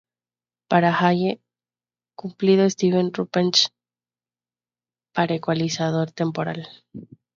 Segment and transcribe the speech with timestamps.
[0.67, 1.43] Para Halle
[2.15, 3.69] cumplido Steven Ruprecht
[5.13, 6.67] para ecualizador temporal